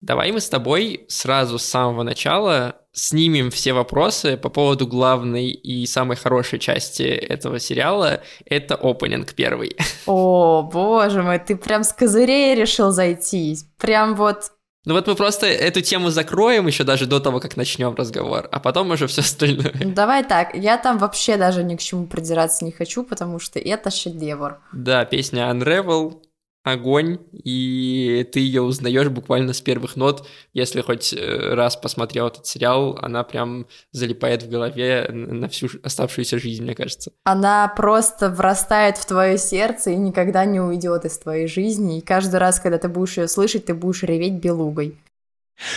[0.00, 5.86] Давай мы с тобой сразу с самого начала снимем все вопросы по поводу главной и
[5.86, 8.22] самой хорошей части этого сериала.
[8.44, 9.76] Это опенинг первый.
[10.06, 13.56] О, боже мой, ты прям с козырей решил зайти.
[13.78, 14.52] Прям вот
[14.84, 18.58] ну вот мы просто эту тему закроем еще даже до того, как начнем разговор, а
[18.58, 19.74] потом уже все остальное.
[19.82, 23.58] Ну, давай так, я там вообще даже ни к чему придираться не хочу, потому что
[23.58, 24.60] это шедевр.
[24.72, 26.22] Да, песня Unravel,
[26.67, 30.25] огонь, и ты ее узнаешь буквально с первых нот.
[30.53, 36.39] Если хоть э, раз посмотрел этот сериал, она прям залипает в голове на всю оставшуюся
[36.39, 37.11] жизнь, мне кажется.
[37.25, 41.97] Она просто врастает в твое сердце и никогда не уйдет из твоей жизни.
[41.97, 44.97] И каждый раз, когда ты будешь ее слышать, ты будешь реветь белугой.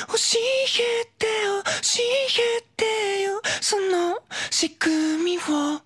[0.09, 4.19] 教えてよ教えてよその
[4.51, 5.80] 仕組みを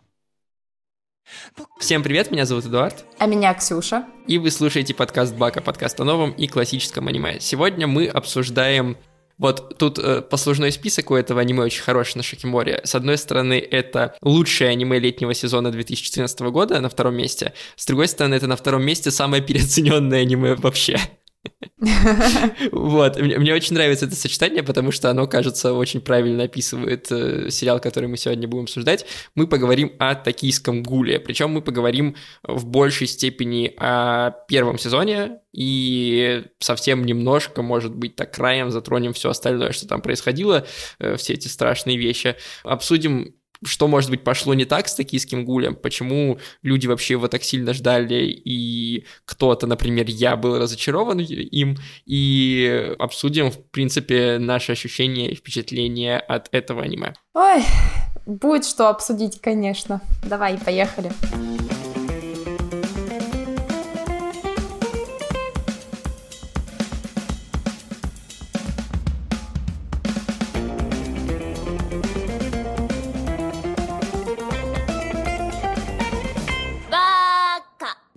[1.80, 3.06] Всем привет, меня зовут Эдуард.
[3.18, 4.06] А меня Ксюша.
[4.28, 7.40] И вы слушаете подкаст Бака, подкаст о новом и классическом аниме.
[7.40, 8.98] Сегодня мы обсуждаем
[9.38, 12.80] вот тут э, послужной список у этого аниме очень хороший на Шакиморе.
[12.84, 17.54] С одной стороны, это лучшее аниме летнего сезона 2014 года на втором месте.
[17.76, 21.00] С другой стороны, это на втором месте самое переоцененное аниме вообще.
[22.72, 27.80] Вот, мне очень нравится это сочетание, потому что оно, кажется, очень правильно описывает э, сериал,
[27.80, 29.06] который мы сегодня будем обсуждать.
[29.36, 36.44] Мы поговорим о токийском гуле, причем мы поговорим в большей степени о первом сезоне и
[36.60, 40.66] совсем немножко, может быть, так краем затронем все остальное, что там происходило,
[41.00, 42.36] э, все эти страшные вещи.
[42.64, 43.36] Обсудим
[43.68, 47.74] что, может быть, пошло не так с токийским гулем, почему люди вообще его так сильно
[47.74, 55.36] ждали, и кто-то, например, я был разочарован им, и обсудим, в принципе, наши ощущения и
[55.36, 57.14] впечатления от этого аниме.
[57.34, 57.64] Ой,
[58.26, 60.02] будет что обсудить, конечно.
[60.24, 61.12] Давай, поехали.
[61.32, 61.85] Поехали.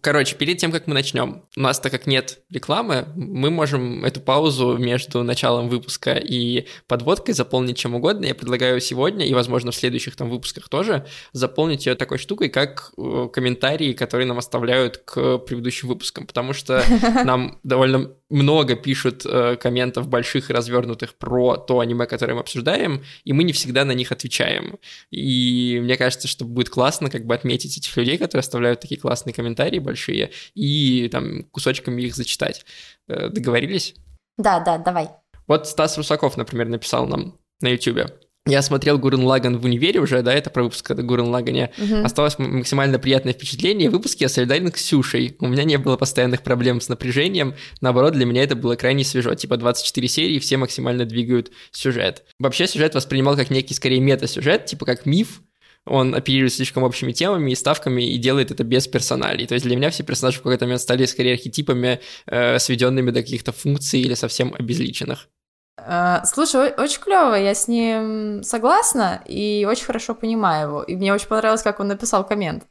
[0.08, 4.22] Короче, перед тем, как мы начнем, у нас так как нет рекламы, мы можем эту
[4.22, 8.24] паузу между началом выпуска и подводкой заполнить чем угодно.
[8.24, 12.92] Я предлагаю сегодня и, возможно, в следующих там выпусках тоже заполнить ее такой штукой, как
[12.96, 16.82] э, комментарии, которые нам оставляют к предыдущим выпускам, потому что
[17.26, 23.02] нам довольно много пишут э, комментов больших и развернутых про то аниме, которое мы обсуждаем,
[23.24, 24.78] и мы не всегда на них отвечаем.
[25.10, 29.32] И мне кажется, что будет классно как бы отметить этих людей, которые оставляют такие классные
[29.32, 32.64] комментарии большие, и там кусочками их зачитать.
[33.08, 33.94] Э, договорились?
[34.36, 35.08] Да, да, давай.
[35.46, 38.10] Вот Стас Русаков, например, написал нам на YouTube.
[38.46, 41.70] Я смотрел Гурен Лаган в универе уже, да, это про выпуск о Гурен Лагане.
[41.76, 41.96] Угу.
[42.04, 43.90] Осталось максимально приятное впечатление.
[43.90, 45.36] В выпуске я солидарен с Ксюшей.
[45.38, 47.54] У меня не было постоянных проблем с напряжением.
[47.82, 49.34] Наоборот, для меня это было крайне свежо.
[49.34, 52.24] Типа 24 серии, все максимально двигают сюжет.
[52.38, 55.42] Вообще сюжет воспринимал как некий, скорее, мета-сюжет, типа как миф,
[55.88, 59.46] он оперирует слишком общими темами и ставками и делает это без персоналей.
[59.46, 63.22] То есть для меня все персонажи в какой-то момент стали скорее архетипами, э, сведенными до
[63.22, 65.28] каких-то функций или совсем обезличенных.
[65.86, 70.82] А, слушай, очень клево, я с ним согласна и очень хорошо понимаю его.
[70.82, 72.66] И мне очень понравилось, как он написал коммент.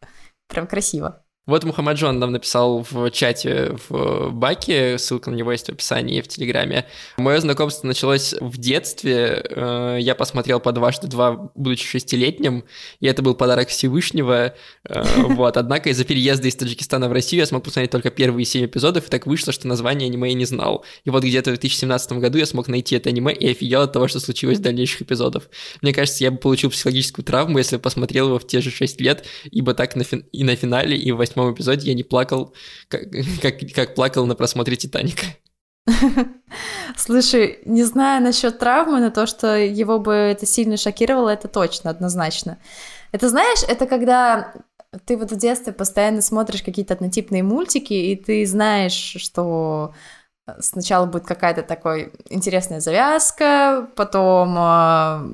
[0.47, 1.23] Прям красиво.
[1.47, 6.27] Вот Мухаммаджон нам написал в чате в Баке, ссылка на него есть в описании в
[6.27, 6.85] Телеграме.
[7.15, 9.45] Мое знакомство началось в детстве.
[9.49, 12.65] Э, я посмотрел по дважды два, будучи шестилетним,
[12.99, 14.55] и это был подарок Всевышнего.
[14.89, 15.55] Э, вот.
[15.55, 19.09] Однако из-за переезда из Таджикистана в Россию я смог посмотреть только первые семь эпизодов, и
[19.09, 20.83] так вышло, что название аниме я не знал.
[21.05, 24.09] И вот где-то в 2017 году я смог найти это аниме и офигел от того,
[24.09, 25.43] что случилось в дальнейших эпизодах.
[25.81, 28.99] Мне кажется, я бы получил психологическую травму, если бы посмотрел его в те же шесть
[28.99, 30.25] лет, ибо так на фин...
[30.33, 32.53] и на финале, и в восьмом эпизоде я не плакал,
[32.87, 33.03] как,
[33.41, 35.25] как, как плакал на просмотре «Титаника».
[36.97, 41.89] Слушай, не знаю насчет травмы, но то, что его бы это сильно шокировало, это точно,
[41.89, 42.57] однозначно.
[43.11, 44.53] Это знаешь, это когда
[45.05, 49.93] ты вот в детстве постоянно смотришь какие-то однотипные мультики, и ты знаешь, что
[50.59, 55.27] сначала будет какая-то такой интересная завязка, потом а,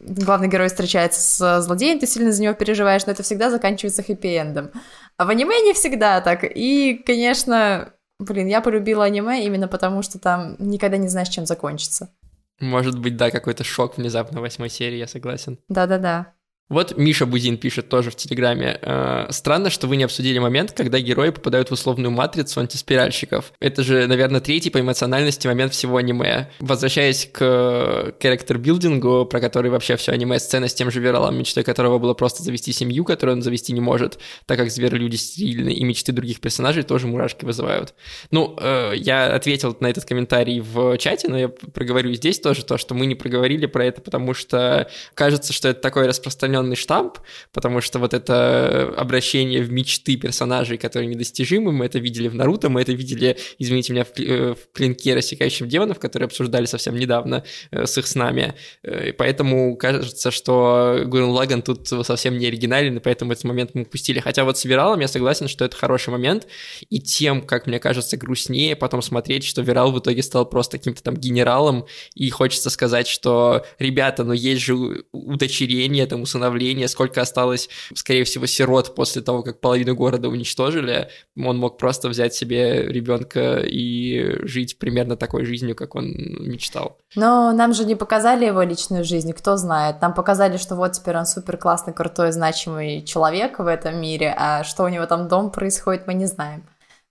[0.00, 4.72] главный герой встречается с злодеем, ты сильно за него переживаешь, но это всегда заканчивается хэппи-эндом.
[5.18, 6.44] А в аниме не всегда так.
[6.44, 12.14] И, конечно, блин, я полюбила аниме именно потому, что там никогда не знаешь, чем закончится.
[12.60, 15.58] Может быть, да, какой-то шок внезапно в восьмой серии, я согласен.
[15.68, 16.34] Да-да-да.
[16.68, 18.78] Вот Миша Бузин пишет тоже в Телеграме.
[18.82, 23.52] «Э, Странно, что вы не обсудили момент, когда герои попадают в условную матрицу антиспиральщиков.
[23.58, 26.50] Это же, наверное, третий по эмоциональности момент всего аниме.
[26.60, 31.98] Возвращаясь к характер-билдингу, про который вообще все аниме, сцена с тем же Вералом, мечтой которого
[31.98, 36.12] было просто завести семью, которую он завести не может, так как зверы-люди стерильны, и мечты
[36.12, 37.94] других персонажей тоже мурашки вызывают.
[38.30, 42.76] Ну, э, я ответил на этот комментарий в чате, но я проговорю здесь тоже то,
[42.76, 47.18] что мы не проговорили про это, потому что кажется, что это такой распространенный распространенный штамп,
[47.52, 52.68] потому что вот это обращение в мечты персонажей, которые недостижимы, мы это видели в Наруто,
[52.68, 57.44] мы это видели, извините меня, в, э, в клинке рассекающем демонов, которые обсуждали совсем недавно
[57.70, 58.54] э, с их снами.
[58.82, 63.82] Э, поэтому кажется, что Гурен Лаган тут совсем не оригинален, и поэтому этот момент мы
[63.82, 64.20] упустили.
[64.20, 66.46] Хотя вот с Виралом я согласен, что это хороший момент,
[66.90, 71.02] и тем, как мне кажется, грустнее потом смотреть, что Вирал в итоге стал просто каким-то
[71.02, 77.20] там генералом, и хочется сказать, что, ребята, ну есть же удочерение, там, усыновление восстановления, сколько
[77.20, 82.86] осталось, скорее всего, сирот после того, как половину города уничтожили, он мог просто взять себе
[82.88, 86.98] ребенка и жить примерно такой жизнью, как он мечтал.
[87.14, 90.00] Но нам же не показали его личную жизнь, кто знает.
[90.00, 94.64] Нам показали, что вот теперь он супер классный, крутой, значимый человек в этом мире, а
[94.64, 96.62] что у него там дом происходит, мы не знаем.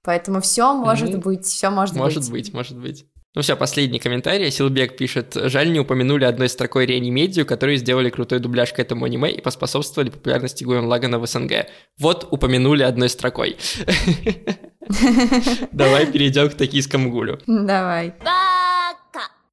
[0.04, 1.22] Поэтому все может mm-hmm.
[1.22, 2.54] быть, все может, может быть.
[2.54, 3.06] Может быть, может быть.
[3.38, 4.50] Ну все, последний комментарий.
[4.50, 9.30] Силбек пишет, жаль, не упомянули одной строкой реанимедию, которые сделали крутой дубляж к этому аниме
[9.30, 11.68] и поспособствовали популярности Гуэн Лагана в СНГ.
[12.00, 13.58] Вот упомянули одной строкой.
[15.72, 17.40] Давай перейдем к токийскому гулю.
[17.46, 18.16] Давай.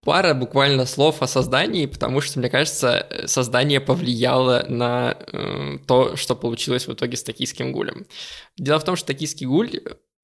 [0.03, 6.35] Пара буквально слов о создании, потому что, мне кажется, создание повлияло на э, то, что
[6.37, 8.07] получилось в итоге с токийским гулем.
[8.57, 9.73] Дело в том, что токийский гуль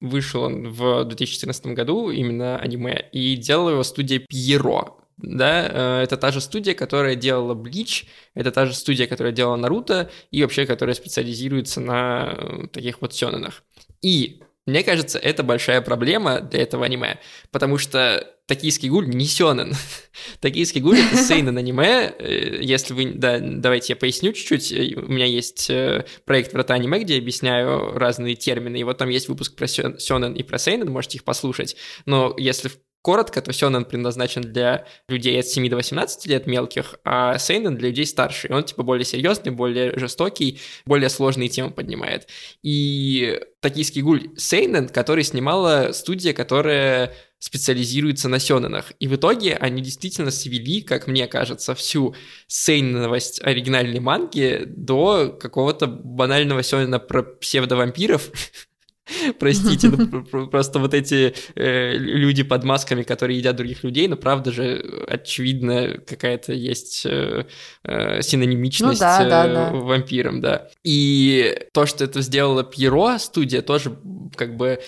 [0.01, 4.97] Вышел он в 2014 году, именно аниме, и делала его студия Пьеро.
[5.17, 9.55] Да, э, это та же студия, которая делала Блич, это та же студия, которая делала
[9.55, 13.63] Наруто, и вообще, которая специализируется на э, таких вот сёнэнах.
[14.01, 17.19] И мне кажется, это большая проблема для этого аниме,
[17.51, 19.73] потому что «Токийский гуль» не сёнэн.
[20.39, 22.13] «Токийский гуль»— это сейнэн аниме.
[22.19, 23.13] Э, если вы...
[23.13, 24.71] Да, давайте я поясню чуть-чуть.
[24.71, 28.97] Э, у меня есть э, проект «Врата аниме», где я объясняю разные термины, и вот
[28.99, 31.75] там есть выпуск про сёнэн и про сейнэн, можете их послушать.
[32.05, 32.69] Но если
[33.01, 37.89] Коротко, то Сёнэн предназначен для людей от 7 до 18 лет мелких, а Сейнен для
[37.89, 38.47] людей старше.
[38.47, 42.27] И он типа более серьезный, более жестокий, более сложные темы поднимает.
[42.61, 48.93] И токийский гуль Сейнен, который снимала студия, которая специализируется на сёнэнах.
[48.99, 52.15] И в итоге они действительно свели, как мне кажется, всю
[52.45, 58.29] сейненовость оригинальной манги до какого-то банального сёнэна про псевдовампиров,
[59.39, 64.51] Простите, ну, просто вот эти э, люди под масками, которые едят других людей, ну, правда
[64.51, 67.45] же, очевидно, какая-то есть э,
[67.83, 69.71] э, синонимичность ну, да, да, да.
[69.71, 70.69] вампирам, да.
[70.83, 73.97] И то, что это сделала Пьеро, студия, тоже
[74.35, 74.81] как бы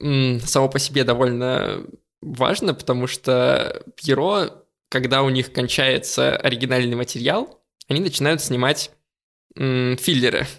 [0.00, 1.86] само по себе довольно
[2.20, 8.90] важно, потому что Пьеро, когда у них кончается оригинальный материал, они начинают снимать
[9.54, 10.46] филлеры.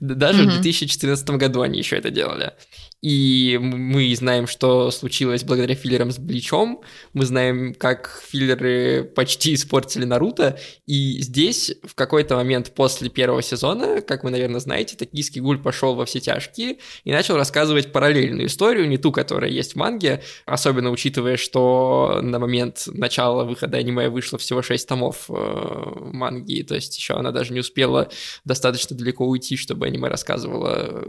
[0.00, 2.52] Даже в 2014 году они еще это делали.
[3.02, 6.82] И мы знаем, что случилось благодаря филлерам с Бличом.
[7.14, 10.58] Мы знаем, как филлеры почти испортили Наруто.
[10.86, 15.94] И здесь в какой-то момент после первого сезона, как вы, наверное, знаете, Токийский гуль пошел
[15.94, 20.90] во все тяжкие и начал рассказывать параллельную историю, не ту, которая есть в манге, особенно
[20.90, 26.96] учитывая, что на момент начала выхода аниме вышло всего 6 томов э, манги, то есть
[26.98, 28.10] еще она даже не успела
[28.44, 31.04] достаточно далеко уйти, чтобы аниме рассказывало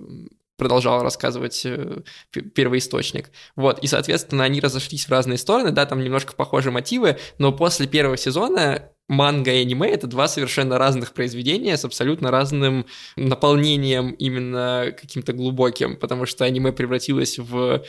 [0.61, 3.31] продолжал рассказывать э, первоисточник.
[3.55, 7.87] Вот, и, соответственно, они разошлись в разные стороны, да, там немножко похожи мотивы, но после
[7.87, 14.95] первого сезона манга и аниме— это два совершенно разных произведения с абсолютно разным наполнением именно
[14.95, 17.83] каким-то глубоким, потому что аниме превратилось в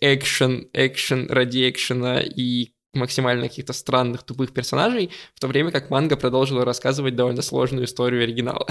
[0.00, 6.16] экшен, экшен ради экшена и максимально каких-то странных, тупых персонажей, в то время как манга
[6.16, 8.66] продолжила рассказывать довольно сложную историю оригинала.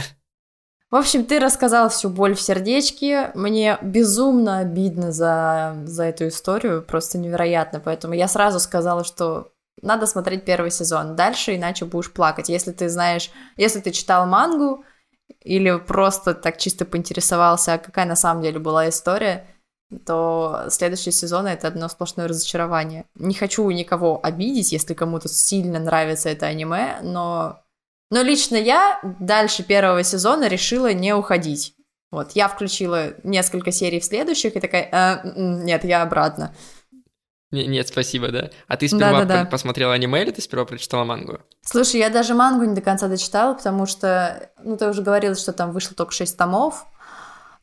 [0.92, 3.32] В общем, ты рассказал всю боль в сердечке.
[3.34, 7.80] Мне безумно обидно за, за эту историю, просто невероятно.
[7.80, 9.52] Поэтому я сразу сказала, что
[9.82, 11.16] надо смотреть первый сезон.
[11.16, 12.50] Дальше, иначе будешь плакать.
[12.50, 14.84] Если ты знаешь, если ты читал мангу
[15.42, 19.48] или просто так чисто поинтересовался, а какая на самом деле была история,
[20.06, 23.06] то следующий сезон это одно сплошное разочарование.
[23.16, 27.65] Не хочу никого обидеть, если кому-то сильно нравится это аниме, но
[28.12, 31.74] но лично я дальше первого сезона решила не уходить.
[32.12, 36.54] Вот, я включила несколько серий в следующих и такая, э, нет, я обратно.
[37.52, 38.50] Нет, спасибо, да.
[38.68, 39.42] А ты сперва Да-да-да.
[39.44, 41.40] про- посмотрела аниме или ты сперва прочитала мангу?
[41.62, 45.54] Слушай, я даже мангу не до конца дочитала, потому что, ну, ты уже говорила, что
[45.54, 46.86] там вышло только 6 томов.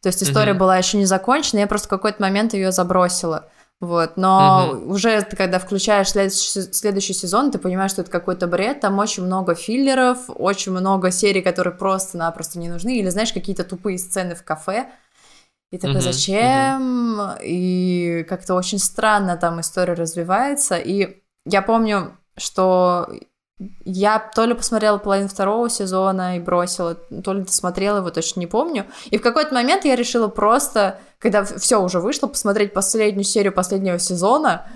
[0.00, 0.61] То есть история Мгм.
[0.61, 3.50] была еще не закончена, я просто в какой-то момент ее забросила.
[3.82, 8.78] Вот, но уже ты, когда включаешь следующий, следующий сезон, ты понимаешь, что это какой-то бред,
[8.78, 13.98] там очень много филлеров, очень много серий, которые просто-напросто не нужны, или, знаешь, какие-то тупые
[13.98, 14.88] сцены в кафе,
[15.72, 17.30] и такой, Мгм, зачем?
[17.42, 23.08] И как-то очень странно там история развивается, и я помню, что
[23.85, 28.47] я то ли посмотрела половину второго сезона и бросила, то ли досмотрела его, точно не
[28.47, 28.87] помню.
[29.11, 33.99] И в какой-то момент я решила просто, когда все уже вышло, посмотреть последнюю серию последнего
[33.99, 34.66] сезона.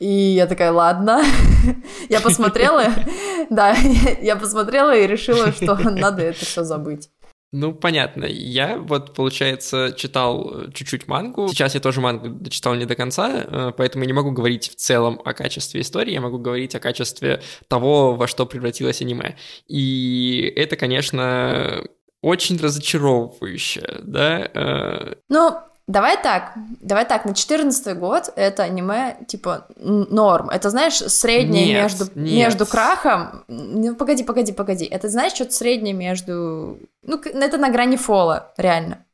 [0.00, 1.22] И я такая, ладно.
[2.08, 2.84] Я посмотрела,
[3.50, 3.74] да,
[4.20, 7.10] я посмотрела и решила, что надо это все забыть.
[7.56, 8.24] Ну, понятно.
[8.24, 11.46] Я вот, получается, читал э, чуть-чуть мангу.
[11.46, 14.74] Сейчас я тоже мангу дочитал не до конца, э, поэтому я не могу говорить в
[14.74, 19.36] целом о качестве истории, я могу говорить о качестве того, во что превратилось аниме.
[19.68, 21.84] И это, конечно,
[22.22, 25.14] очень разочаровывающе, да?
[25.28, 30.50] Ну, давай так, давай так, на 14 год это аниме, типа, норм.
[30.50, 32.46] Это, знаешь, среднее Нет, между, нет.
[32.46, 33.44] между крахом.
[33.48, 34.84] Ну, погоди, погоди, погоди.
[34.84, 36.78] Это, знаешь, что-то среднее между...
[37.02, 39.04] Ну, это на грани фола, реально.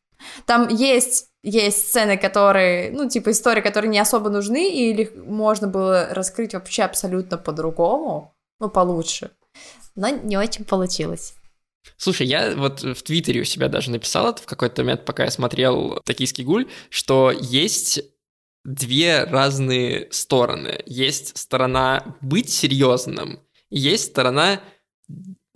[0.47, 6.09] Там есть есть сцены, которые, ну, типа истории, которые не особо нужны, или можно было
[6.11, 9.31] раскрыть вообще абсолютно по-другому, ну, получше.
[9.97, 11.35] Но не очень получилось.
[11.97, 15.31] Слушай, я вот в Твиттере у себя даже написал это в какой-то момент, пока я
[15.31, 18.01] смотрел «Токийский гуль», что есть
[18.65, 20.83] две разные стороны.
[20.87, 24.61] Есть сторона быть серьезным, есть сторона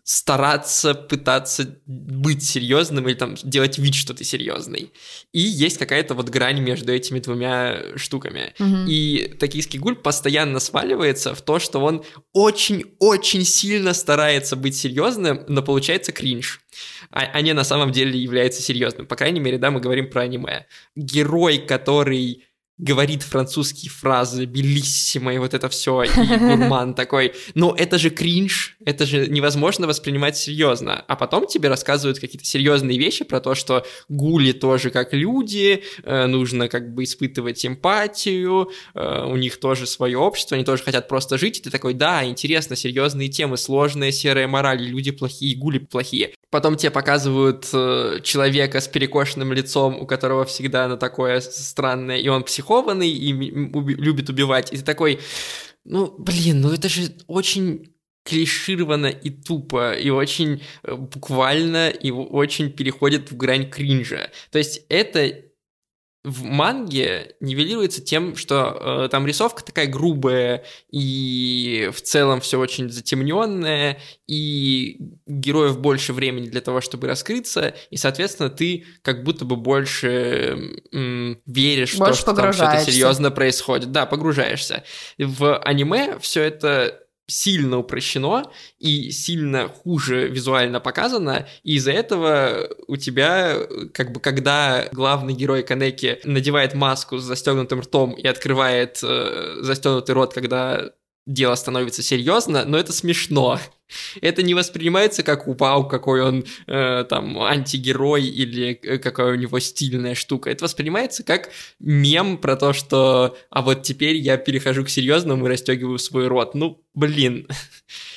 [0.05, 4.93] стараться пытаться быть серьезным или там делать вид, что ты серьезный.
[5.33, 8.53] И есть какая-то вот грань между этими двумя штуками.
[8.59, 8.87] Мгм.
[8.87, 15.63] И токийский гуль постоянно сваливается в то, что он очень-очень сильно старается быть серьезным, но
[15.63, 16.61] получается кринж.
[17.11, 19.07] А, а не на самом деле является серьезным.
[19.07, 20.67] По крайней мере, да, мы говорим про аниме.
[20.95, 22.45] Герой, который
[22.79, 28.77] говорит французские фразы, белиссимо, и вот это все, и гурман такой, ну это же кринж,
[28.85, 31.05] это же невозможно воспринимать серьезно.
[31.07, 36.27] А потом тебе рассказывают какие-то серьезные вещи про то, что гули тоже как люди, э,
[36.27, 41.39] нужно как бы испытывать эмпатию, э, у них тоже свое общество, они тоже хотят просто
[41.39, 46.35] жить, и ты такой, да, интересно, серьезные темы, сложная серая мораль, люди плохие, гули плохие.
[46.51, 52.29] Потом тебе показывают э, человека с перекошенным лицом, у которого всегда оно такое странное, и
[52.29, 54.73] он психованный, и уби- любит убивать.
[54.73, 55.21] И ты такой,
[55.85, 62.71] ну, блин, ну это же очень клишированно и тупо, и очень э, буквально, и очень
[62.71, 64.31] переходит в грань кринжа.
[64.51, 65.45] То есть это
[66.25, 72.89] в манге нивелируется тем, что э, там рисовка такая грубая, и в целом все очень
[72.89, 79.57] затемненное, и героев больше времени для того, чтобы раскрыться, и, соответственно, ты как будто бы
[79.57, 83.93] больше м, веришь Больше в то, что там что-то серьезно происходит.
[83.93, 84.83] Да, погружаешься.
[85.19, 92.97] В аниме все это сильно упрощено и сильно хуже визуально показано, и из-за этого у
[92.97, 93.57] тебя,
[93.93, 100.15] как бы, когда главный герой Канеки надевает маску с застегнутым ртом и открывает э, застегнутый
[100.15, 100.91] рот, когда
[101.27, 103.59] дело становится серьезно, но это смешно.
[104.21, 109.59] Это не воспринимается как вау, какой он э, там антигерой или э, какая у него
[109.61, 110.51] стильная штука.
[110.51, 115.51] Это воспринимается как мем про то, что а вот теперь я перехожу к серьезному и
[115.51, 116.55] расстегиваю свой рот.
[116.55, 117.47] Ну, блин.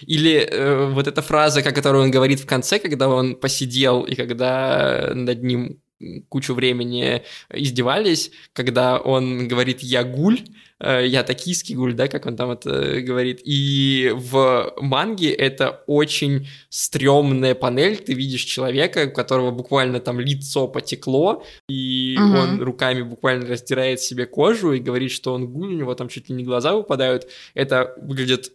[0.02, 5.12] Или э, вот эта фраза, которую он говорит в конце, когда он посидел и когда
[5.14, 5.82] над ним
[6.30, 7.24] кучу времени
[7.54, 10.40] издевались, когда он говорит «я гуль»,
[10.80, 13.42] э, я токийский гуль, да, как он там это говорит.
[13.44, 17.98] И в манге это очень стрёмная панель.
[17.98, 22.36] Ты видишь человека, у которого буквально там лицо потекло, и Мгм.
[22.36, 26.30] он руками буквально раздирает себе кожу и говорит, что он гуль, у него там чуть
[26.30, 27.28] ли не глаза выпадают.
[27.56, 28.52] Это выглядит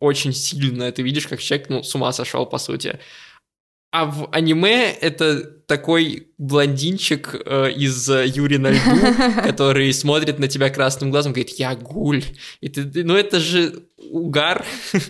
[0.00, 0.92] очень сильно.
[0.92, 2.98] Ты видишь, как человек, ну, с ума сошел, по сути.
[3.90, 10.48] А в аниме это такой блондинчик э, из э, Юри на льду, который смотрит на
[10.48, 12.24] тебя красным глазом, говорит, я гуль.
[12.60, 14.64] И ты, ну это же угар.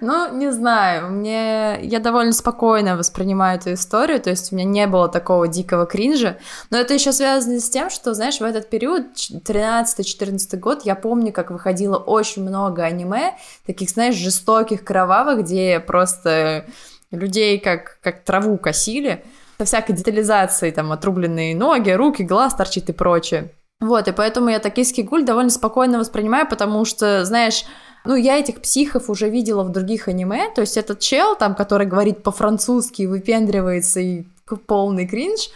[0.00, 1.80] Ну, не знаю, мне...
[1.82, 6.38] Я довольно спокойно воспринимаю эту историю, то есть у меня не было такого дикого кринжа,
[6.70, 10.94] но это еще связано с тем, что, знаешь, в этот период, ч- 13-14 год, я
[10.94, 13.36] помню, как выходило очень много аниме,
[13.66, 16.64] таких, знаешь, жестоких, кровавых, где просто
[17.10, 19.24] людей как, как траву косили,
[19.60, 23.52] со всякой детализацией, там, отрубленные ноги, руки, глаз торчит и прочее.
[23.78, 27.66] Вот, и поэтому я «Токийский гуль» довольно спокойно воспринимаю, потому что, знаешь,
[28.06, 31.86] ну, я этих психов уже видела в других аниме, то есть этот чел, там, который
[31.86, 34.24] говорит по-французски, выпендривается и
[34.66, 35.50] полный кринж,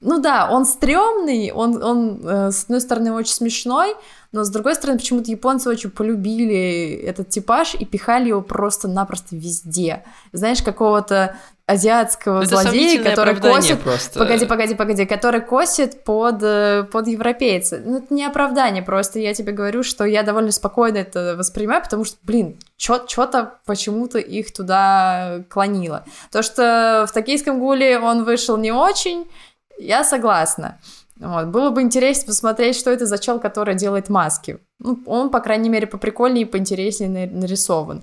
[0.00, 3.96] ну да, он стрёмный, он, он э, с одной стороны очень смешной,
[4.30, 10.04] но с другой стороны почему-то японцы очень полюбили этот типаж и пихали его просто-напросто везде.
[10.32, 11.36] Знаешь, какого-то
[11.72, 13.80] азиатского это злодея, который косит...
[13.80, 14.18] Просто.
[14.18, 17.80] Погоди, погоди, погоди, который косит под, э, под европейца.
[17.84, 22.04] Ну, это не оправдание, просто я тебе говорю, что я довольно спокойно это воспринимаю, потому
[22.04, 26.04] что, блин, что-то почему-то их туда клонило.
[26.30, 29.30] То, что в «Токийском гуле» он вышел не очень,
[29.78, 30.78] я согласна.
[31.16, 31.46] Вот.
[31.46, 34.58] Было бы интересно посмотреть, что это за чел, который делает маски.
[34.78, 38.02] Ну, он, по крайней мере, поприкольнее и поинтереснее нарисован.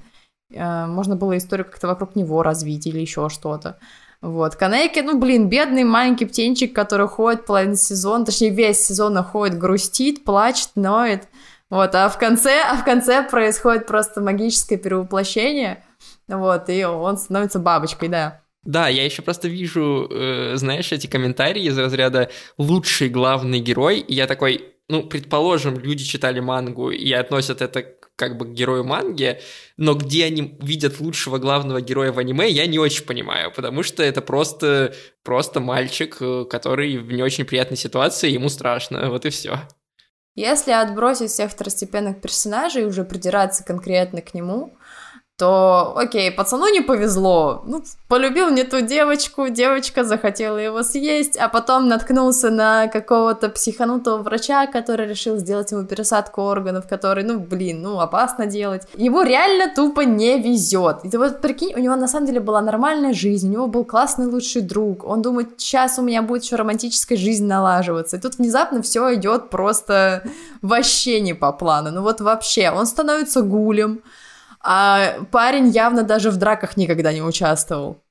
[0.51, 3.79] Э, можно было историю как-то вокруг него развить или еще что-то.
[4.22, 9.58] Вот, Канеки, ну, блин, бедный маленький птенчик, который ходит половину сезона, точнее, весь сезон ходит,
[9.58, 11.29] грустит, плачет, ноет.
[11.70, 15.84] Вот, а в конце, а в конце происходит просто магическое перевоплощение,
[16.27, 18.41] вот, и он становится бабочкой, да.
[18.63, 24.13] Да, я еще просто вижу, э, знаешь, эти комментарии из разряда «лучший главный герой», и
[24.15, 27.84] я такой, ну, предположим, люди читали мангу и относят это
[28.20, 29.40] как бы герою манги,
[29.78, 34.04] но где они видят лучшего главного героя в аниме, я не очень понимаю, потому что
[34.04, 39.30] это просто, просто мальчик, э, который в не очень приятной ситуации, ему страшно, вот и
[39.30, 39.62] все.
[40.36, 44.78] Если отбросить всех второстепенных персонажей и уже придираться конкретно к нему,
[45.39, 51.48] то, окей, пацану не повезло, ну, полюбил не ту девочку, девочка захотела его съесть, а
[51.48, 57.81] потом наткнулся на какого-то психанутого врача, который решил сделать ему пересадку органов, который, ну, блин,
[57.81, 58.81] ну, опасно делать.
[58.98, 61.05] Ему реально тупо не везет.
[61.05, 63.86] И ты вот прикинь, у него на самом деле была нормальная жизнь, у него был
[63.86, 68.39] классный лучший друг, он думает, сейчас у меня будет еще романтическая жизнь налаживаться, и тут
[68.39, 70.24] внезапно все идет просто
[70.62, 74.01] вообще не по плану, ну вот вообще, он становится гулем,
[74.62, 78.01] а парень явно даже в драках никогда не участвовал.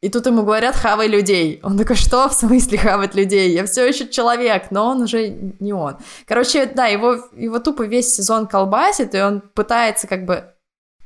[0.00, 1.60] И тут ему говорят, хавай людей.
[1.62, 3.52] Он такой, что в смысле хавать людей?
[3.52, 5.98] Я все еще человек, но он уже не он.
[6.26, 10.54] Короче, да, его, его тупо весь сезон колбасит, и он пытается как бы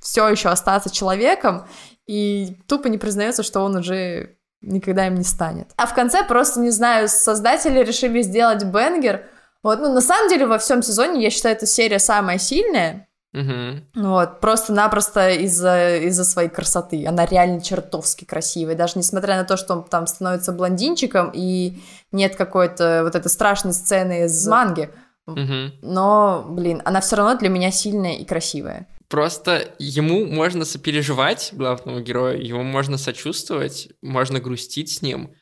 [0.00, 1.66] все еще остаться человеком,
[2.06, 5.70] и тупо не признается, что он уже никогда им не станет.
[5.76, 9.26] А в конце просто, не знаю, создатели решили сделать бенгер.
[9.62, 14.06] Вот, ну, на самом деле, во всем сезоне, я считаю, эта серия самая сильная, Угу.
[14.06, 17.04] Вот, просто-напросто из-за из своей красоты.
[17.04, 18.76] Она реально чертовски красивая.
[18.76, 21.82] Даже несмотря на то, что он там становится блондинчиком, и
[22.12, 24.88] нет какой-то вот этой страшной сцены из манги.
[25.26, 25.80] Угу.
[25.82, 28.86] Но, блин, она все равно для меня сильная и красивая.
[29.08, 35.34] Просто ему можно сопереживать, главному герою, ему можно сочувствовать, можно грустить с ним,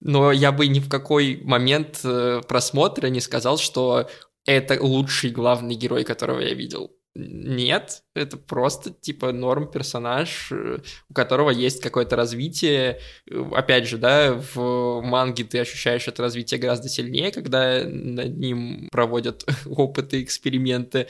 [0.00, 4.08] но я бы ни в какой момент э, просмотра не сказал, что
[4.46, 6.90] это лучший главный герой, которого я видел.
[7.16, 13.00] Нет, это просто типа норм персонаж, э, у которого есть какое-то развитие.
[13.28, 18.88] Э, опять же, да, в манге ты ощущаешь это развитие гораздо сильнее, когда над ним
[18.92, 21.08] проводят опыты, эксперименты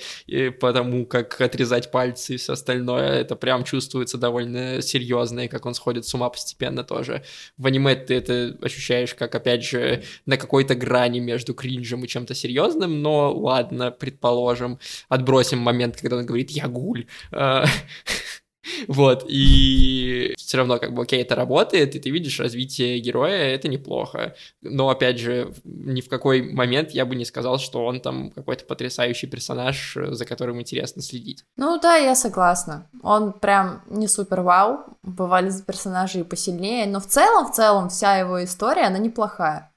[0.58, 3.20] по тому, как отрезать пальцы и все остальное.
[3.20, 7.24] Это прям чувствуется довольно серьезно, и как он сходит с ума постепенно тоже.
[7.58, 12.34] В аниме ты это ощущаешь как, опять же, на какой-то грани между кринжем и чем-то
[12.34, 14.78] серьезным, но ладно, предположим,
[15.10, 17.64] отбросим момент, когда он говорит «я гуль», а,
[18.88, 23.68] Вот, и все равно, как бы, окей, это работает, и ты видишь развитие героя, это
[23.68, 24.34] неплохо.
[24.62, 28.64] Но, опять же, ни в какой момент я бы не сказал, что он там какой-то
[28.64, 31.44] потрясающий персонаж, за которым интересно следить.
[31.56, 32.86] Ну да, я согласна.
[33.02, 38.16] Он прям не супер вау, бывали персонажи и посильнее, но в целом, в целом, вся
[38.16, 39.69] его история, она неплохая.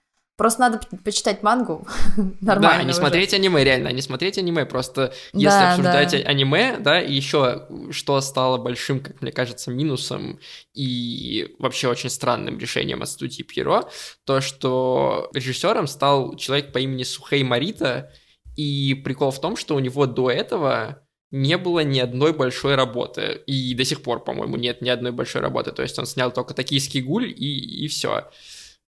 [0.43, 1.87] Просто надо почитать мангу.
[2.41, 2.79] Нормально.
[2.79, 4.65] Да, не смотреть аниме, реально, не смотреть аниме.
[4.65, 6.17] Просто если да, обсуждать да.
[6.29, 10.41] аниме, да, и еще что стало большим, как мне кажется, минусом
[10.73, 13.85] и вообще очень странным решением от студии Пьеро,
[14.25, 18.11] то, что режиссером стал человек по имени Сухей Марита,
[18.57, 23.41] и прикол в том, что у него до этого не было ни одной большой работы.
[23.47, 25.71] И до сих пор, по-моему, нет ни одной большой работы.
[25.71, 28.29] То есть он снял только «Токийский гуль» и, и все.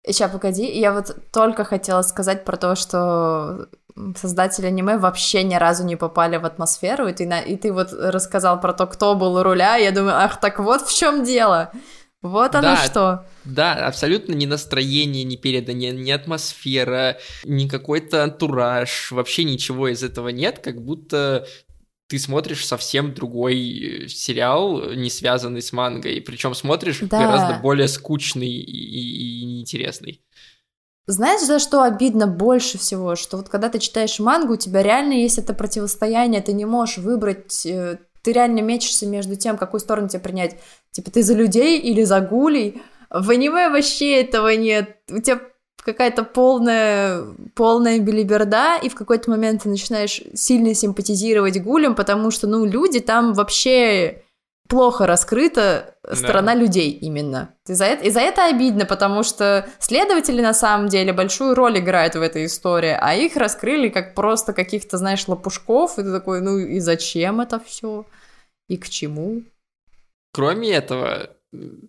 [0.06, 3.68] Сейчас, погоди, я вот только хотела сказать про то, что
[4.16, 7.40] создатели аниме вообще ни разу не попали в атмосферу, и ты, на...
[7.40, 10.82] и ты вот рассказал про то, кто был у руля, я думаю, ах, так вот
[10.82, 11.72] в чем дело.
[12.20, 13.26] Вот оно да, что.
[13.44, 20.02] Да, абсолютно ни настроение не передано, ни, ни атмосфера, ни какой-то антураж, вообще ничего из
[20.02, 21.46] этого нет, как будто
[22.06, 27.18] ты смотришь совсем другой э, сериал, не связанный с мангой, причем смотришь да.
[27.18, 30.22] гораздо более скучный и, и, и неинтересный.
[31.06, 33.14] Знаешь, за что обидно больше всего?
[33.14, 36.98] Что вот когда ты читаешь мангу, у тебя реально есть это противостояние, ты не можешь
[36.98, 40.56] выбрать, э, ты реально мечешься между тем, какую сторону тебе принять.
[40.92, 42.82] Типа ты за людей или за гулей.
[43.10, 44.96] В аниме вообще этого нет.
[45.10, 45.40] У тебя
[45.84, 52.46] какая-то полная, полная билиберда, и в какой-то момент ты начинаешь сильно симпатизировать гулям, потому что,
[52.46, 54.22] ну, люди там вообще
[54.68, 56.60] плохо раскрыта сторона да.
[56.60, 57.54] людей именно.
[57.68, 61.78] И за, это, и за это обидно, потому что следователи на самом деле большую роль
[61.78, 66.40] играют в этой истории, а их раскрыли как просто каких-то, знаешь, лопушков, и ты такой,
[66.40, 68.06] ну и зачем это все?
[68.68, 69.42] И к чему?
[70.32, 71.30] Кроме этого,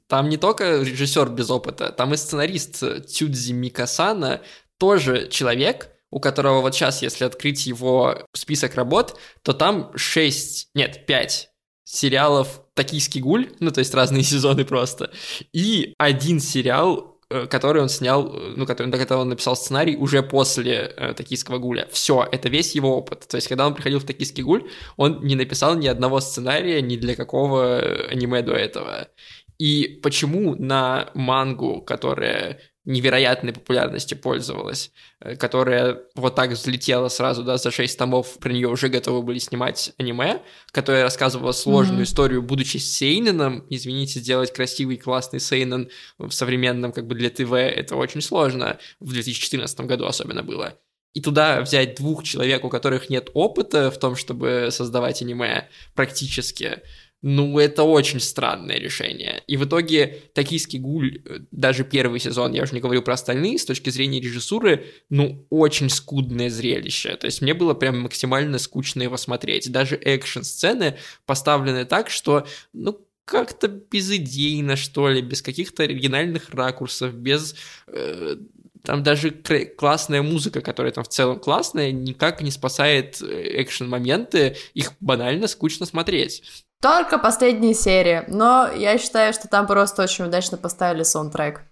[0.07, 4.41] там не только режиссер без опыта, там и сценарист Тюдзи Микасана
[4.77, 11.05] тоже человек, у которого вот сейчас, если открыть его список работ, то там 6, нет,
[11.05, 11.49] 5
[11.83, 15.11] сериалов «Токийский гуль», ну, то есть разные сезоны просто,
[15.53, 19.95] и один сериал, э, который он снял, э, ну, который, до которого он написал сценарий
[19.95, 21.87] уже после э, «Токийского гуля».
[21.91, 23.27] Все, это весь его опыт.
[23.27, 26.95] То есть, когда он приходил в «Токийский гуль», он не написал ни одного сценария ни
[26.95, 29.07] для какого аниме до этого.
[29.57, 37.57] И почему на мангу, которая невероятной популярностью пользовалась, э, которая вот так взлетела сразу, да,
[37.57, 40.41] за 6 томов, про нее уже готовы были снимать аниме,
[40.71, 42.03] которая рассказывала сложную mm-hmm.
[42.03, 45.89] историю, будучи сейненом, извините, сделать красивый, классный сейнен
[46.19, 50.77] в современном, как бы для ТВ, это очень сложно, в 2014 году особенно было.
[51.15, 56.81] И туда взять двух человек, у которых нет опыта в том, чтобы создавать аниме, практически,
[57.21, 59.41] ну, это очень странное решение.
[59.47, 63.57] И в итоге «Токийский гуль», э, даже первый сезон, я уже не говорю про остальные,
[63.57, 67.15] с точки зрения режиссуры, ну, очень скудное зрелище.
[67.15, 69.71] То есть мне было прям максимально скучно его смотреть.
[69.71, 77.55] Даже экшн-сцены поставлены так, что, ну, как-то безыдейно, что ли, без каких-то оригинальных ракурсов, без...
[77.87, 78.35] Э,
[78.83, 84.93] там даже классная музыка, которая там в целом классная, никак не спасает э, экшен-моменты, их
[84.99, 86.43] банально скучно смотреть.
[86.81, 91.63] Только последняя серия, но я считаю, что там просто очень удачно поставили саундтрек.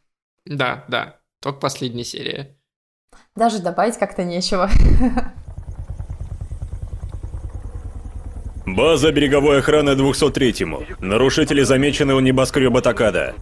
[0.46, 2.58] Да, да, только последняя серия.
[3.36, 4.70] Даже добавить как-то нечего.
[8.66, 10.84] База береговой охраны 203-му.
[11.00, 13.36] Нарушители замечены у небоскреба Такада.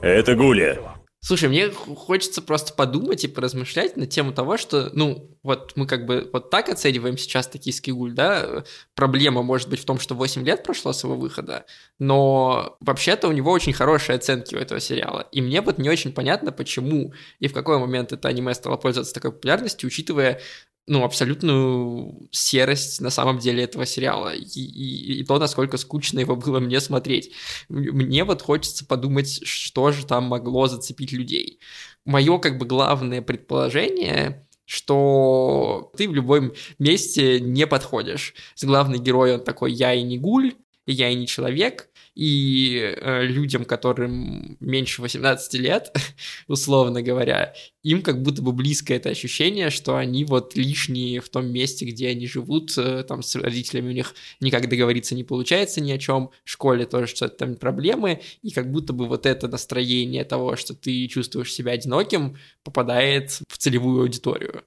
[0.00, 0.80] Это Гули.
[1.24, 6.04] Слушай, мне хочется просто подумать и поразмышлять на тему того, что, ну, вот мы как
[6.04, 8.64] бы вот так оцениваем сейчас «Токийский гуль», да,
[8.96, 11.64] проблема может быть в том, что 8 лет прошло с его выхода,
[12.00, 16.12] но вообще-то у него очень хорошие оценки у этого сериала, и мне вот не очень
[16.12, 20.40] понятно, почему и в какой момент это аниме стало пользоваться такой популярностью, учитывая
[20.86, 26.36] ну, абсолютную серость на самом деле этого сериала, и, и, и то, насколько скучно его
[26.36, 27.32] было мне смотреть.
[27.68, 31.60] Мне вот хочется подумать, что же там могло зацепить людей.
[32.04, 38.32] Мое как бы главное предположение что ты в любом месте не подходишь.
[38.54, 40.54] С главный герой он такой «я и не гуль»,
[40.86, 45.96] «я и не человек», и э, людям, которым меньше 18 лет,
[46.48, 51.50] условно говоря, им как будто бы близко это ощущение, что они вот лишние в том
[51.50, 55.90] месте, где они живут, э, там с родителями у них никак договориться не получается ни
[55.90, 60.24] о чем, в школе тоже что-то там проблемы, и как будто бы вот это настроение
[60.24, 64.64] того, что ты чувствуешь себя одиноким, попадает в целевую аудиторию.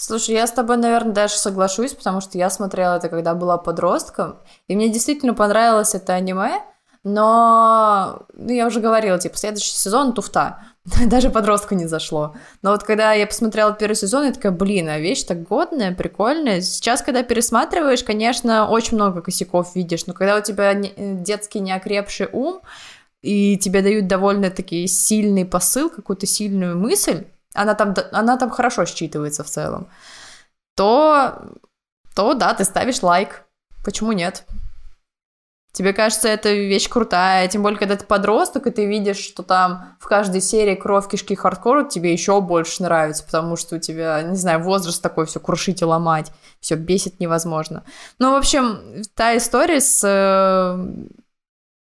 [0.00, 4.38] Слушай, я с тобой, наверное, даже соглашусь, потому что я смотрела это, когда была подростком,
[4.66, 6.62] и мне действительно понравилось это аниме,
[7.04, 10.62] но, ну, я уже говорила, типа, следующий сезон туфта.
[11.06, 12.34] Даже подростку не зашло.
[12.62, 16.62] Но вот когда я посмотрела первый сезон, я такая, блин, а вещь так годная, прикольная.
[16.62, 22.62] Сейчас, когда пересматриваешь, конечно, очень много косяков видишь, но когда у тебя детский неокрепший ум,
[23.20, 29.42] и тебе дают довольно-таки сильный посыл, какую-то сильную мысль, она там, она там хорошо считывается
[29.42, 29.88] в целом,
[30.76, 31.42] то,
[32.14, 33.44] то да, ты ставишь лайк.
[33.84, 34.44] Почему нет?
[35.72, 39.96] Тебе кажется, эта вещь крутая, тем более, когда ты подросток, и ты видишь, что там
[40.00, 44.36] в каждой серии кровь, кишки, хардкор, тебе еще больше нравится, потому что у тебя, не
[44.36, 47.84] знаю, возраст такой, все крушить и ломать, все бесит невозможно.
[48.18, 50.86] Ну, в общем, та история с, э,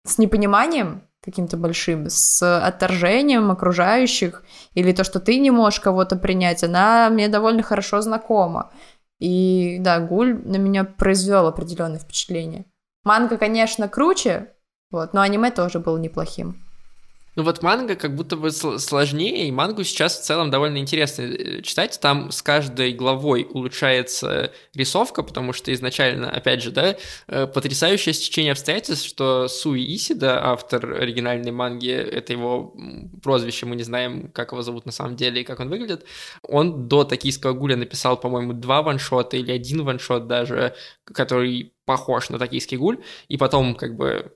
[0.05, 4.43] с непониманием, каким-то большим, с отторжением окружающих,
[4.75, 8.71] или то, что ты не можешь кого-то принять, она мне довольно хорошо знакома.
[9.19, 12.64] И да, Гуль на меня произвел определенное впечатление.
[13.05, 14.53] Манга, конечно, круче,
[14.91, 16.62] вот, но аниме тоже было неплохим.
[17.38, 21.62] Ну вот манга как будто бы сложнее, и мангу сейчас в целом довольно интересно э,
[21.62, 22.01] читать.
[22.03, 26.96] Там с каждой главой улучшается рисовка, потому что изначально, опять же, да,
[27.29, 32.74] э, потрясающее стечение обстоятельств, что Суи Исида, автор оригинальной манги, это его
[33.22, 36.07] прозвище, мы не знаем, как его зовут на самом деле и как он выглядит,
[36.42, 40.74] он до «Токийского гуля» написал, по-моему, два ваншота или один ваншот даже,
[41.05, 42.98] который похож на «Токийский гуль»,
[43.29, 44.33] и потом как бы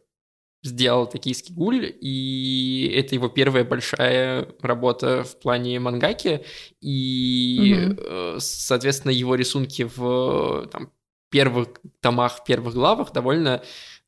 [0.63, 6.45] сделал «Токийский гуль», и это его первая большая работа в плане мангаки,
[6.81, 8.37] и, mm-hmm.
[8.41, 10.93] соответственно, его рисунки в там,
[11.31, 11.69] первых
[12.01, 13.63] томах, первых главах довольно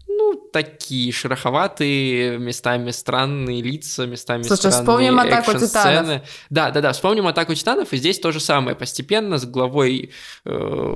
[0.07, 6.23] ну, такие шероховатые, местами странные лица, местами Слушай, странные вспомним атаку титанов.
[6.51, 8.77] Да, да, да, вспомним атаку титанов, и здесь то же самое.
[8.77, 10.11] Постепенно с главой
[10.45, 10.95] э,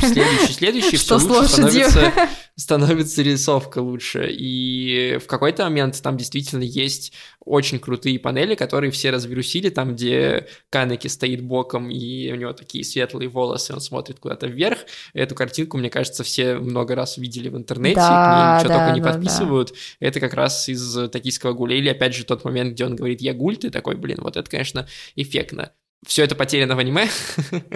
[0.00, 2.12] следующий, следующий, все лучше становится,
[2.56, 4.28] становится рисовка лучше.
[4.30, 7.12] И в какой-то момент там действительно есть
[7.46, 12.84] очень крутые панели, которые все развирусили, там, где Канеки стоит боком, и у него такие
[12.84, 14.80] светлые волосы, он смотрит куда-то вверх.
[15.14, 18.86] Эту картинку, мне кажется, все много раз видели в интернете, да, к ней ничего да,
[18.86, 19.68] только не да, подписывают.
[19.70, 20.06] Да.
[20.08, 21.76] Это как раз из «Токийского гуля».
[21.76, 24.50] Или, опять же, тот момент, где он говорит «я гуль», ты такой, блин, вот это,
[24.50, 25.72] конечно, эффектно
[26.04, 27.08] все это потеряно в аниме.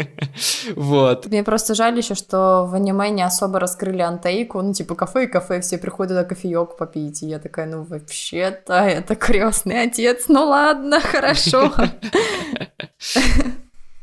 [0.76, 1.26] вот.
[1.26, 5.26] Мне просто жаль еще, что в аниме не особо раскрыли антейку, ну, типа кафе и
[5.26, 10.46] кафе, все приходят на кофеек попить, и я такая, ну, вообще-то это крестный отец, ну
[10.46, 11.72] ладно, хорошо.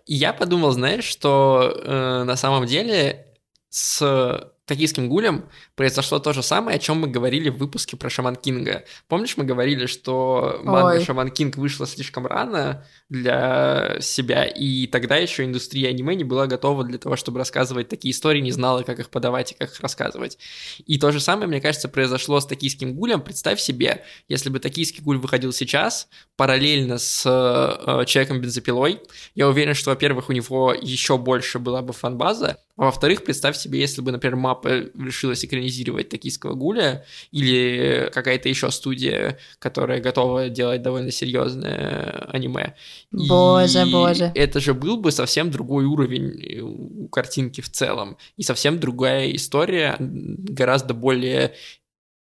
[0.10, 3.28] Я подумал, знаешь, что э, на самом деле
[3.70, 8.36] с токийским гулем произошло то же самое, о чем мы говорили в выпуске про Шаман
[8.36, 8.84] Кинга.
[9.08, 15.46] Помнишь, мы говорили, что манга Шаман Кинг вышла слишком рано для себя, и тогда еще
[15.46, 19.10] индустрия аниме не была готова для того, чтобы рассказывать такие истории, не знала, как их
[19.10, 20.38] подавать и как их рассказывать.
[20.86, 23.22] И то же самое, мне кажется, произошло с токийским гулем.
[23.22, 29.00] Представь себе, если бы токийский гуль выходил сейчас, параллельно с э, Человеком-бензопилой,
[29.34, 33.80] я уверен, что, во-первых, у него еще больше была бы фанбаза, а во-вторых, представь себе,
[33.80, 40.84] если бы, например, Мапа решилась экранизировать «Токийского гуля» или какая-то еще студия, которая готова делать
[40.84, 42.76] довольно серьезное аниме.
[43.12, 44.32] Боже, и боже.
[44.36, 48.18] Это же был бы совсем другой уровень у картинки в целом.
[48.38, 51.56] И совсем другая история, гораздо более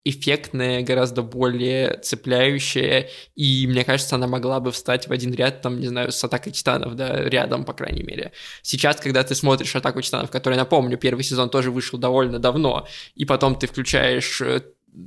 [0.05, 5.79] эффектная, гораздо более цепляющая, и мне кажется, она могла бы встать в один ряд, там,
[5.79, 8.31] не знаю, с Атакой Титанов, да, рядом, по крайней мере.
[8.61, 13.25] Сейчас, когда ты смотришь Атаку Титанов, который, напомню, первый сезон тоже вышел довольно давно, и
[13.25, 14.61] потом ты включаешь э,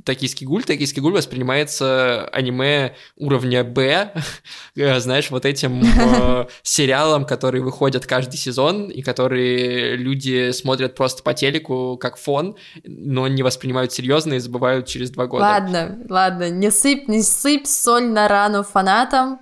[0.04, 0.64] Токийский гуль.
[0.64, 4.12] Токийский гуль воспринимается аниме уровня Б,
[4.76, 11.22] э, знаешь, вот этим э, сериалом, которые выходят каждый сезон, и которые люди смотрят просто
[11.22, 15.44] по телеку как фон, но не воспринимают серьезно и забывают через два года.
[15.44, 19.40] Ладно, ладно, не сыпь, не сыпь соль на рану фанатам,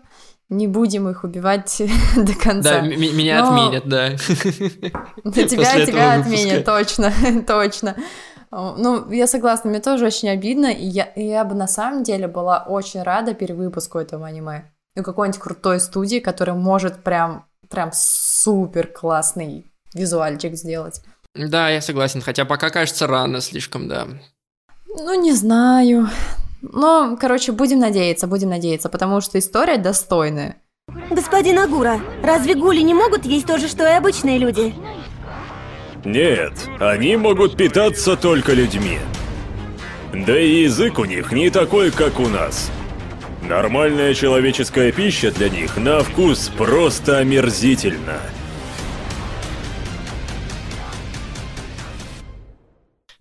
[0.48, 1.82] не будем их убивать
[2.16, 2.80] до конца.
[2.80, 3.48] Да, меня Но...
[3.48, 4.16] отменят, да.
[4.16, 7.12] Тебя, тебя отменят, точно,
[7.46, 7.96] точно.
[8.56, 12.26] Ну, я согласна, мне тоже очень обидно, и я, и я бы на самом деле
[12.26, 14.72] была очень рада перевыпуску этого аниме.
[14.94, 21.02] Ну, какой-нибудь крутой студии, которая может прям, прям супер классный визуальчик сделать.
[21.34, 24.06] Да, я согласен, хотя пока кажется рано слишком, да.
[24.86, 26.08] Ну, не знаю.
[26.62, 30.56] Ну, короче, будем надеяться, будем надеяться, потому что история достойная.
[31.10, 34.74] Господин Агура, разве гули не могут есть то же, что и обычные люди?
[36.06, 38.98] Нет, они могут питаться только людьми.
[40.14, 42.70] Да и язык у них не такой, как у нас.
[43.42, 48.20] Нормальная человеческая пища для них на вкус просто омерзительна.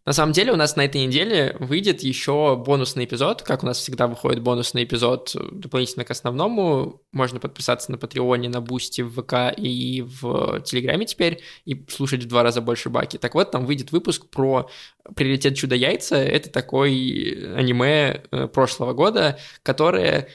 [0.05, 3.79] На самом деле у нас на этой неделе выйдет еще бонусный эпизод, как у нас
[3.79, 7.01] всегда выходит бонусный эпизод дополнительно к основному.
[7.11, 12.27] Можно подписаться на Патреоне, на Бусти, в ВК и в Телеграме теперь и слушать в
[12.27, 13.17] два раза больше баки.
[13.17, 14.69] Так вот, там выйдет выпуск про
[15.15, 16.17] «Приоритет чудо-яйца».
[16.17, 20.29] Это такой аниме э, прошлого года, которое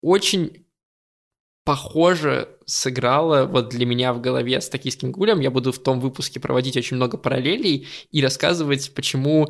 [0.00, 0.65] очень
[1.66, 5.40] похоже сыграла вот для меня в голове с «Токийским гулем».
[5.40, 9.48] Я буду в том выпуске проводить очень много параллелей и рассказывать, почему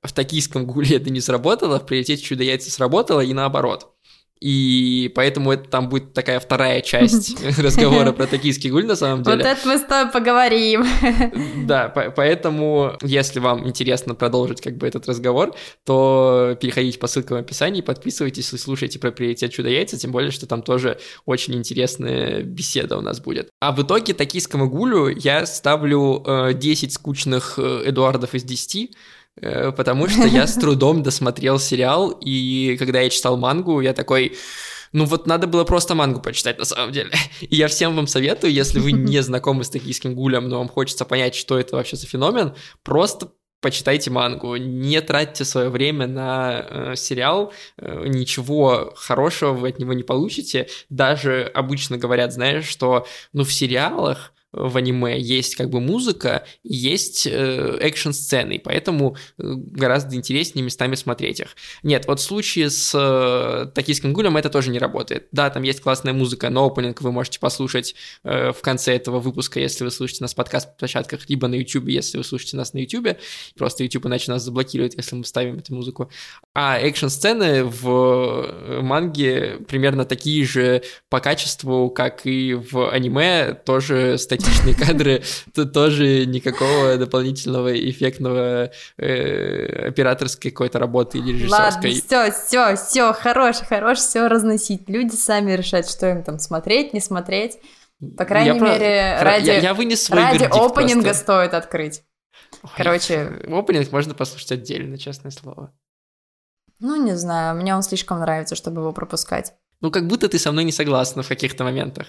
[0.00, 3.95] в «Токийском гуле» это не сработало, в «Прилететь чудо-яйца» сработало и наоборот.
[4.40, 9.38] И поэтому это там будет такая вторая часть разговора про токийский гуль на самом деле.
[9.38, 10.84] Вот это мы с тобой поговорим.
[11.66, 17.40] Да, поэтому, если вам интересно продолжить как бы этот разговор, то переходите по ссылкам в
[17.40, 22.96] описании, подписывайтесь и слушайте про приоритет чудо-яйца, тем более, что там тоже очень интересная беседа
[22.98, 23.48] у нас будет.
[23.60, 28.94] А в итоге токийскому гулю я ставлю 10 э, скучных э, Эдуардов из 10, э,
[29.40, 34.36] потому что я с трудом досмотрел сериал, и когда я читал мангу, я такой...
[34.92, 37.10] Ну вот надо было просто мангу почитать на самом деле.
[37.40, 41.04] И я всем вам советую, если вы не знакомы с токийским гулем, но вам хочется
[41.04, 46.94] понять, что это вообще за феномен, просто почитайте мангу, не тратьте свое время на э,
[46.96, 50.68] сериал, э, ничего хорошего вы от него не получите.
[50.88, 57.26] Даже обычно говорят, знаешь, что ну в сериалах в аниме есть как бы музыка, есть
[57.26, 61.56] э, экшн-сцены, поэтому э, гораздо интереснее местами смотреть их.
[61.82, 65.28] Нет, вот в случае с э, Токийским гулем это тоже не работает.
[65.32, 69.60] Да, там есть классная музыка, но опенинг вы можете послушать э, в конце этого выпуска,
[69.60, 73.18] если вы слушаете нас в подкаст-площадках, либо на YouTube, если вы слушаете нас на YouTube.
[73.56, 76.10] Просто YouTube иначе нас заблокирует, если мы ставим эту музыку.
[76.54, 84.16] А экшн-сцены в э, манге примерно такие же по качеству, как и в аниме, тоже
[84.18, 85.22] статичные статичные кадры,
[85.54, 91.92] то тоже никакого дополнительного эффектного э, операторской какой-то работы или режиссерской.
[91.92, 94.88] Ладно, все, все, все, хорош, хорош, все разносить.
[94.88, 97.58] Люди сами решают, что им там смотреть, не смотреть.
[98.16, 99.24] По крайней я мере, про...
[99.24, 101.22] ради, я, я вынес свой ради опенинга просто.
[101.22, 102.02] стоит открыть.
[102.76, 103.40] Короче...
[103.48, 105.72] Опенинг можно послушать отдельно, честное слово.
[106.78, 109.54] Ну, не знаю, мне он слишком нравится, чтобы его пропускать.
[109.80, 112.08] Ну, как будто ты со мной не согласна в каких-то моментах.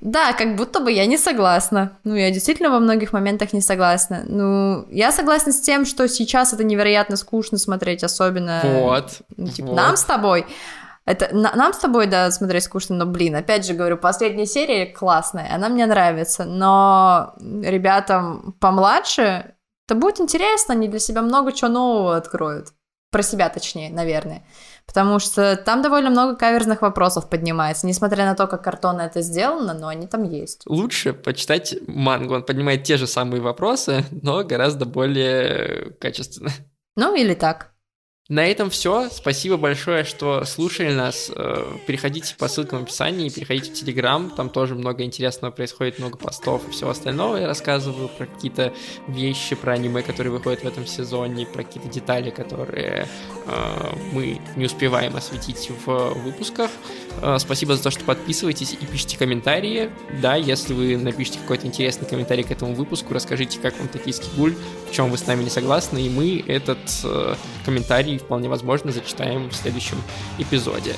[0.00, 1.98] Да, как будто бы я не согласна.
[2.04, 4.22] Ну, я действительно во многих моментах не согласна.
[4.26, 8.60] Ну, я согласна с тем, что сейчас это невероятно скучно смотреть, особенно...
[8.62, 9.22] Вот.
[9.36, 9.76] Ну, типа, вот.
[9.76, 10.46] нам с тобой.
[11.04, 14.86] Это на, нам с тобой, да, смотреть скучно, но, блин, опять же говорю, последняя серия
[14.86, 19.54] классная, она мне нравится, но ребятам помладше
[19.86, 22.72] это будет интересно, они для себя много чего нового откроют.
[23.12, 24.42] Про себя, точнее, наверное
[24.86, 29.74] потому что там довольно много каверзных вопросов поднимается, несмотря на то, как картонно это сделано,
[29.74, 30.62] но они там есть.
[30.66, 36.50] Лучше почитать мангу, он поднимает те же самые вопросы, но гораздо более качественно.
[36.96, 37.75] Ну или так.
[38.28, 39.08] На этом все.
[39.08, 41.30] Спасибо большое, что слушали нас.
[41.32, 44.30] Э, переходите по ссылкам в описании, переходите в Телеграм.
[44.30, 47.36] Там тоже много интересного происходит, много постов и всего остального.
[47.36, 48.72] Я рассказываю про какие-то
[49.06, 53.06] вещи, про аниме, которые выходят в этом сезоне, про какие-то детали, которые
[53.46, 56.72] э, мы не успеваем осветить в выпусках.
[57.22, 59.90] Э, спасибо за то, что подписываетесь и пишите комментарии.
[60.20, 64.54] Да, если вы напишите какой-то интересный комментарий к этому выпуску, расскажите, как вам токийский гуль,
[64.88, 66.78] в чем вы с нами не согласны, и мы этот
[67.64, 70.02] комментарий вполне возможно зачитаем в следующем
[70.38, 70.94] эпизоде.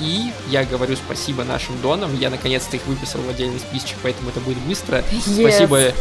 [0.00, 2.16] И я говорю спасибо нашим донам.
[2.18, 5.04] Я наконец-то их выписал в отдельный списочек, поэтому это будет быстро.
[5.12, 5.40] Yes.
[5.40, 5.92] Спасибо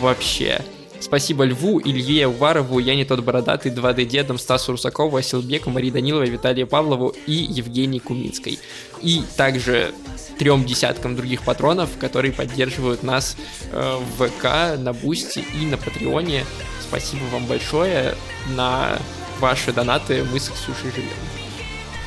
[0.00, 0.62] вообще.
[1.00, 6.28] Спасибо Льву, Илье Уварову, Я не тот бородатый, 2D дедом, Стасу Русакову, Асилбеку, Марии Даниловой,
[6.28, 8.58] Виталию Павлову и Евгении Куминской.
[9.00, 9.92] И также
[10.38, 13.36] трем десяткам других патронов, которые поддерживают нас
[13.72, 16.44] э, в ВК, на Бусти и на Патреоне.
[16.82, 18.14] Спасибо вам большое.
[18.56, 18.98] На
[19.38, 21.08] ваши донаты мы с Ксюшей живем.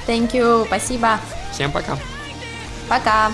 [0.08, 1.20] Thank you, спасибо.
[1.52, 1.98] Всем пока.
[2.90, 3.32] Пока.